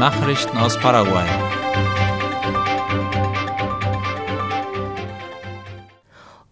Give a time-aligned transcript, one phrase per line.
[0.00, 1.28] Nachrichten aus Paraguay.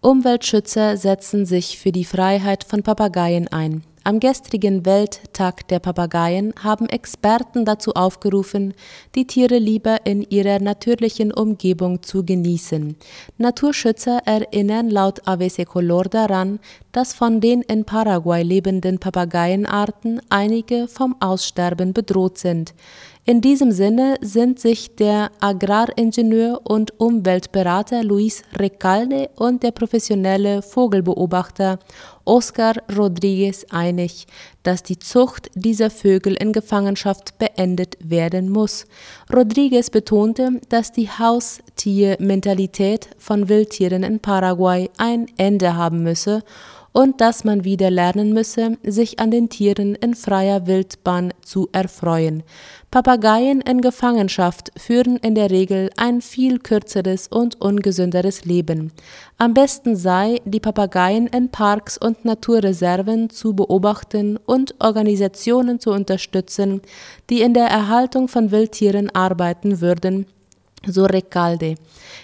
[0.01, 3.83] Umweltschützer setzen sich für die Freiheit von Papageien ein.
[4.03, 8.73] Am gestrigen Welttag der Papageien haben Experten dazu aufgerufen,
[9.13, 12.95] die Tiere lieber in ihrer natürlichen Umgebung zu genießen.
[13.37, 16.59] Naturschützer erinnern laut Avese Color daran,
[16.91, 22.73] dass von den in Paraguay lebenden Papageienarten einige vom Aussterben bedroht sind.
[23.25, 31.77] In diesem Sinne sind sich der Agraringenieur und Umweltberater Luis Recalde und der professionelle Vogelbeobachter
[32.25, 34.25] Oscar Rodriguez einig,
[34.63, 38.85] dass die Zucht dieser Vögel in Gefangenschaft beendet werden muss.
[39.31, 46.43] Rodriguez betonte, dass die Haustiermentalität von Wildtieren in Paraguay ein Ende haben müsse
[46.91, 52.43] und dass man wieder lernen müsse, sich an den Tieren in freier Wildbahn zu erfreuen.
[52.91, 58.91] Papageien in Gefangenschaft führen in der Regel ein viel kürzeres und ungesünderes Leben.
[59.37, 66.81] Am besten sei, die Papageien in Parks und Naturreserven zu beobachten und Organisationen zu unterstützen,
[67.29, 70.25] die in der Erhaltung von Wildtieren arbeiten würden,
[70.85, 71.75] so Recalde.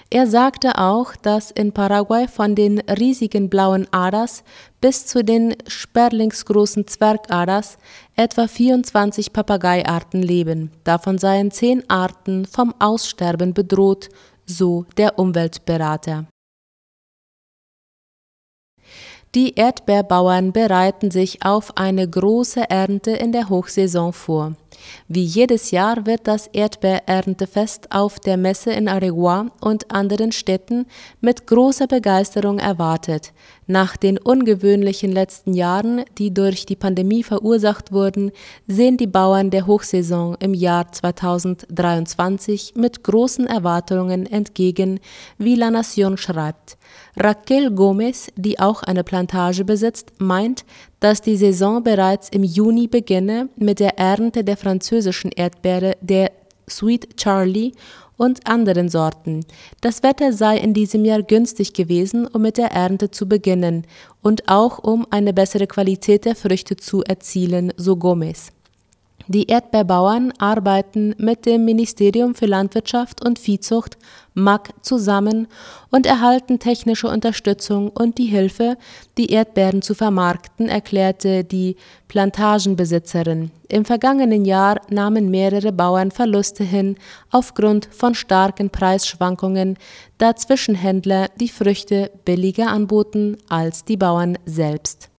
[0.09, 4.43] Er sagte auch, dass in Paraguay von den riesigen blauen Adas
[4.81, 7.77] bis zu den sperlingsgroßen Zwergadas
[8.15, 10.71] etwa 24 Papageiarten leben.
[10.83, 14.09] Davon seien zehn Arten vom Aussterben bedroht,
[14.45, 16.25] so der Umweltberater.
[19.35, 24.53] Die Erdbeerbauern bereiten sich auf eine große Ernte in der Hochsaison vor.
[25.07, 30.85] Wie jedes Jahr wird das Erdbeereerntefest auf der Messe in Areguá und anderen Städten
[31.21, 33.33] mit großer Begeisterung erwartet.
[33.67, 38.31] Nach den ungewöhnlichen letzten Jahren, die durch die Pandemie verursacht wurden,
[38.67, 44.99] sehen die Bauern der Hochsaison im Jahr 2023 mit großen Erwartungen entgegen,
[45.39, 46.77] wie La Nación schreibt.
[47.17, 50.63] Raquel Gomez, die auch eine Plantage besitzt, meint,
[50.99, 56.31] dass die Saison bereits im Juni beginne mit der Ernte der französischen Erdbeere der
[56.69, 57.73] Sweet Charlie
[58.17, 59.45] und anderen Sorten.
[59.81, 63.85] Das Wetter sei in diesem Jahr günstig gewesen, um mit der Ernte zu beginnen
[64.21, 68.54] und auch um eine bessere Qualität der Früchte zu erzielen, so Gomez.
[69.27, 73.97] Die Erdbeerbauern arbeiten mit dem Ministerium für Landwirtschaft und Viehzucht
[74.35, 75.47] MAG zusammen
[75.89, 78.77] und erhalten technische Unterstützung und die Hilfe,
[79.17, 81.75] die Erdbeeren zu vermarkten, erklärte die
[82.07, 83.49] Plantagenbesitzerin.
[83.67, 86.95] Im vergangenen Jahr nahmen mehrere Bauern Verluste hin
[87.31, 89.77] aufgrund von starken Preisschwankungen,
[90.19, 95.09] da Zwischenhändler die Früchte billiger anboten als die Bauern selbst.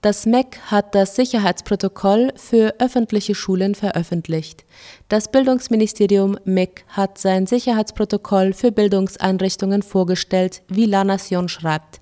[0.00, 4.64] Das MEC hat das Sicherheitsprotokoll für öffentliche Schulen veröffentlicht.
[5.08, 11.98] Das Bildungsministerium MEC hat sein Sicherheitsprotokoll für Bildungseinrichtungen vorgestellt, wie La Nation schreibt.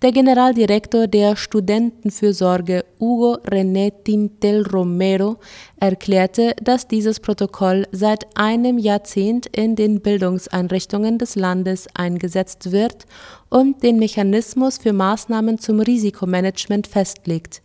[0.00, 5.38] Der Generaldirektor der Studentenfürsorge Hugo René Tintel Romero
[5.80, 13.06] erklärte, dass dieses Protokoll seit einem Jahrzehnt in den Bildungseinrichtungen des Landes eingesetzt wird
[13.48, 17.60] und den Mechanismus für Maßnahmen zum Risikomanagement festlegt.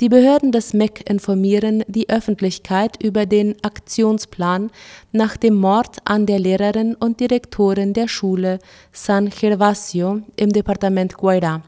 [0.00, 4.70] Die Behörden des MEC informieren die Öffentlichkeit über den Aktionsplan
[5.12, 8.58] nach dem Mord an der Lehrerin und Direktorin der Schule
[8.90, 11.60] San Gervasio im Departement Guairá.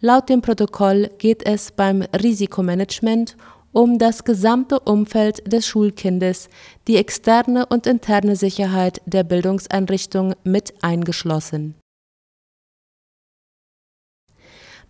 [0.00, 3.36] Laut dem Protokoll geht es beim Risikomanagement
[3.72, 6.48] um das gesamte Umfeld des Schulkindes,
[6.86, 11.74] die externe und interne Sicherheit der Bildungseinrichtung mit eingeschlossen.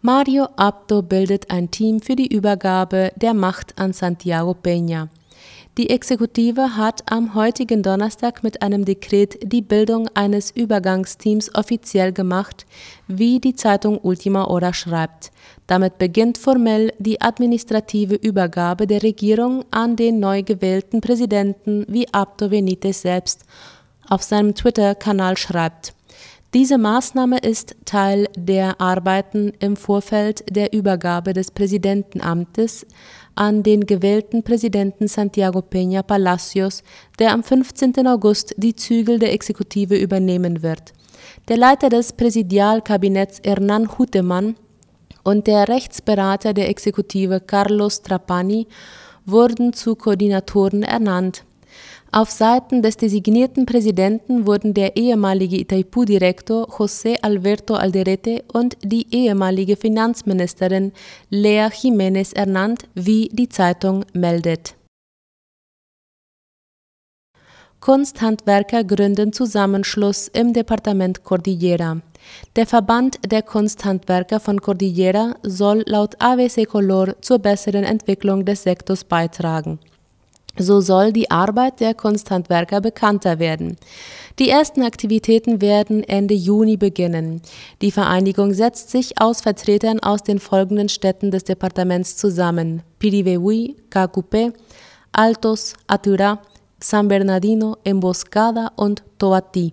[0.01, 5.09] Mario Abdo bildet ein Team für die Übergabe der Macht an Santiago Peña.
[5.77, 12.65] Die Exekutive hat am heutigen Donnerstag mit einem Dekret die Bildung eines Übergangsteams offiziell gemacht,
[13.09, 15.33] wie die Zeitung Ultima Hora schreibt.
[15.67, 22.51] Damit beginnt formell die administrative Übergabe der Regierung an den neu gewählten Präsidenten, wie Abdo
[22.51, 23.45] Benitez selbst
[24.09, 25.98] auf seinem Twitter-Kanal schreibt.
[26.55, 32.87] Diese Maßnahme ist Teil der Arbeiten im Vorfeld der Übergabe des Präsidentenamtes
[33.35, 36.83] an den gewählten Präsidenten Santiago Peña Palacios,
[37.19, 38.07] der am 15.
[38.07, 40.95] August die Zügel der Exekutive übernehmen wird.
[41.49, 44.57] Der Leiter des Präsidialkabinetts Hernan Hutemann
[45.25, 48.67] und der Rechtsberater der Exekutive Carlos Trapani
[49.27, 51.45] wurden zu Koordinatoren ernannt.
[52.11, 59.77] Auf Seiten des designierten Präsidenten wurden der ehemalige Itaipu-Direktor José Alberto Alderete und die ehemalige
[59.77, 60.93] Finanzministerin
[61.29, 64.79] Lea Jiménez ernannt, wie die Zeitung meldet
[67.81, 72.01] Kunsthandwerker gründen Zusammenschluss im Departement Cordillera.
[72.57, 79.05] Der Verband der Kunsthandwerker von Cordillera soll laut ABC Color zur besseren Entwicklung des Sektors
[79.05, 79.79] beitragen.
[80.59, 83.77] So soll die Arbeit der Kunsthandwerker bekannter werden.
[84.39, 87.43] Die ersten Aktivitäten werden Ende Juni beginnen.
[87.81, 94.53] Die Vereinigung setzt sich aus Vertretern aus den folgenden Städten des Departements zusammen: Piribehui, Cacupé,
[95.13, 96.41] Altos, Atura,
[96.81, 99.73] San Bernardino, Emboscada und Toatí.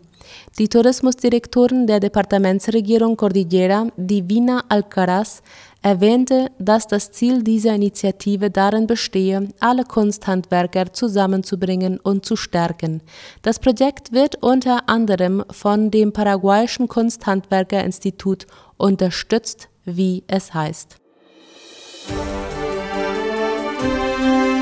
[0.57, 5.42] Die Tourismusdirektorin der Departementsregierung Cordillera, Divina Alcaraz,
[5.81, 13.01] erwähnte, dass das Ziel dieser Initiative darin bestehe, alle Kunsthandwerker zusammenzubringen und zu stärken.
[13.44, 20.98] Das Projekt wird unter anderem von dem paraguayischen Kunsthandwerkerinstitut unterstützt, wie es heißt.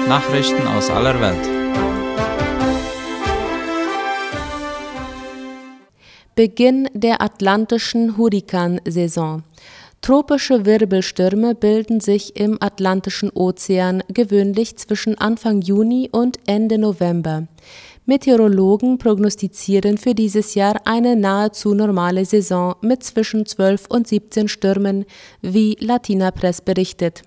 [0.07, 1.62] Nachrichten aus aller Welt.
[6.35, 9.43] Beginn der atlantischen Hurrikansaison.
[10.01, 17.47] Tropische Wirbelstürme bilden sich im Atlantischen Ozean gewöhnlich zwischen Anfang Juni und Ende November.
[18.07, 25.05] Meteorologen prognostizieren für dieses Jahr eine nahezu normale Saison mit zwischen 12 und 17 Stürmen,
[25.43, 27.21] wie Latina Press berichtet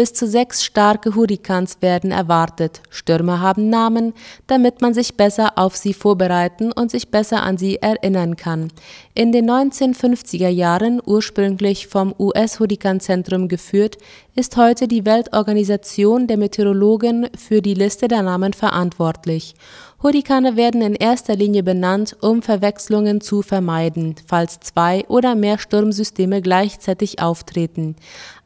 [0.00, 2.80] bis zu sechs starke Hurrikans werden erwartet.
[2.88, 4.14] Stürme haben Namen,
[4.46, 8.72] damit man sich besser auf sie vorbereiten und sich besser an sie erinnern kann.
[9.12, 13.98] In den 1950er Jahren, ursprünglich vom US-Hurrikanzentrum geführt,
[14.34, 19.54] ist heute die Weltorganisation der Meteorologen für die Liste der Namen verantwortlich.
[20.02, 26.40] Hurrikane werden in erster Linie benannt, um Verwechslungen zu vermeiden, falls zwei oder mehr Sturmsysteme
[26.40, 27.96] gleichzeitig auftreten.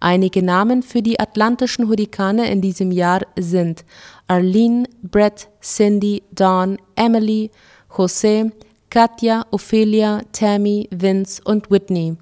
[0.00, 3.84] Einige Namen für die atlantischen Hurrikane in diesem Jahr sind
[4.28, 7.50] Arlene, Brett, Cindy, Dawn, Emily,
[7.98, 8.50] Jose,
[8.88, 12.16] Katja, Ophelia, Tammy, Vince und Whitney.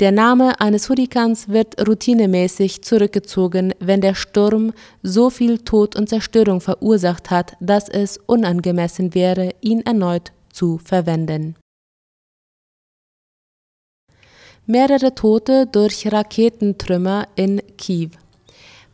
[0.00, 4.72] Der Name eines Hurrikans wird routinemäßig zurückgezogen, wenn der Sturm
[5.02, 11.54] so viel Tod und Zerstörung verursacht hat, dass es unangemessen wäre, ihn erneut zu verwenden.
[14.66, 18.10] Mehrere Tote durch Raketentrümmer in Kiew.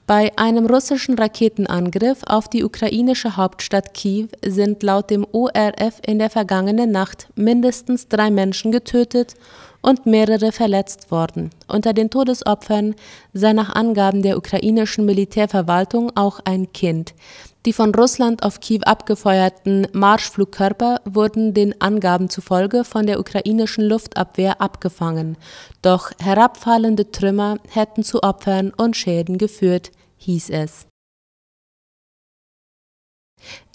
[0.06, 6.30] Bei einem russischen Raketenangriff auf die ukrainische Hauptstadt Kiew sind laut dem ORF in der
[6.30, 9.34] vergangenen Nacht mindestens drei Menschen getötet
[9.82, 11.50] und mehrere verletzt worden.
[11.66, 12.94] Unter den Todesopfern
[13.32, 17.12] sei nach Angaben der ukrainischen Militärverwaltung auch ein Kind.
[17.66, 24.60] Die von Russland auf Kiew abgefeuerten Marschflugkörper wurden den Angaben zufolge von der ukrainischen Luftabwehr
[24.60, 25.36] abgefangen.
[25.82, 30.86] Doch herabfallende Trümmer hätten zu Opfern und Schäden geführt, hieß es.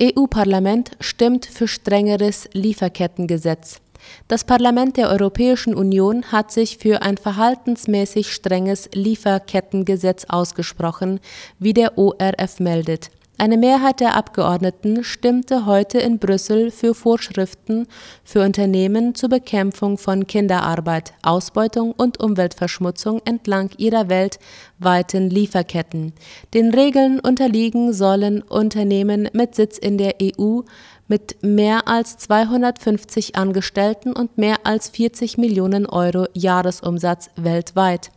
[0.01, 3.81] EU-Parlament stimmt für strengeres Lieferkettengesetz.
[4.29, 11.19] Das Parlament der Europäischen Union hat sich für ein verhaltensmäßig strenges Lieferkettengesetz ausgesprochen,
[11.59, 13.11] wie der ORF meldet.
[13.41, 17.88] Eine Mehrheit der Abgeordneten stimmte heute in Brüssel für Vorschriften
[18.23, 26.13] für Unternehmen zur Bekämpfung von Kinderarbeit, Ausbeutung und Umweltverschmutzung entlang ihrer weltweiten Lieferketten.
[26.53, 30.60] Den Regeln unterliegen sollen Unternehmen mit Sitz in der EU
[31.07, 38.12] mit mehr als 250 Angestellten und mehr als 40 Millionen Euro Jahresumsatz weltweit.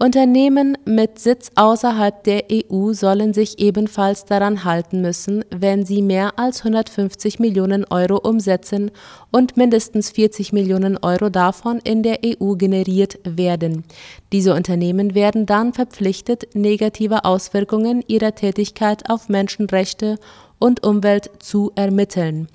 [0.00, 6.38] Unternehmen mit Sitz außerhalb der EU sollen sich ebenfalls daran halten müssen, wenn sie mehr
[6.38, 8.92] als 150 Millionen Euro umsetzen
[9.32, 13.82] und mindestens 40 Millionen Euro davon in der EU generiert werden.
[14.30, 20.20] Diese Unternehmen werden dann verpflichtet, negative Auswirkungen ihrer Tätigkeit auf Menschenrechte
[20.60, 22.46] und Umwelt zu ermitteln,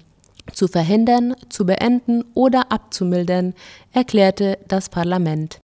[0.54, 3.54] zu verhindern, zu beenden oder abzumildern,
[3.92, 5.63] erklärte das Parlament.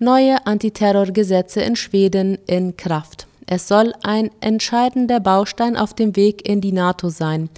[0.00, 3.26] Neue Antiterrorgesetze in Schweden in Kraft.
[3.46, 7.50] Es soll ein entscheidender Baustein auf dem Weg in die NATO sein.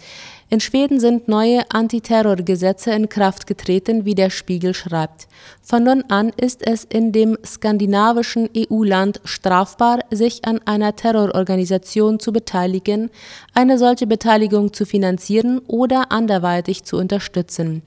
[0.49, 5.29] In Schweden sind neue Antiterrorgesetze in Kraft getreten, wie der Spiegel schreibt.
[5.63, 12.33] Von nun an ist es in dem skandinavischen EU-Land strafbar, sich an einer Terrororganisation zu
[12.33, 13.11] beteiligen,
[13.53, 17.83] eine solche Beteiligung zu finanzieren oder anderweitig zu unterstützen.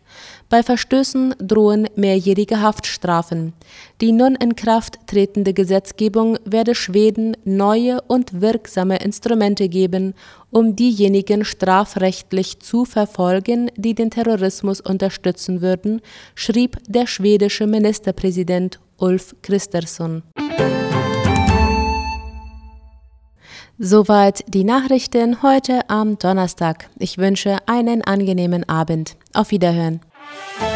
[0.53, 3.53] Bei Verstößen drohen mehrjährige Haftstrafen.
[4.01, 10.13] Die nun in Kraft tretende Gesetzgebung werde Schweden neue und wirksame Instrumente geben,
[10.51, 16.01] um diejenigen strafrechtlich zu verfolgen, die den Terrorismus unterstützen würden,
[16.35, 20.21] schrieb der schwedische Ministerpräsident Ulf Kristersson.
[23.79, 26.91] Soweit die Nachrichten heute am Donnerstag.
[26.99, 29.17] Ich wünsche einen angenehmen Abend.
[29.33, 29.99] Auf Wiederhören.
[30.43, 30.72] Bye.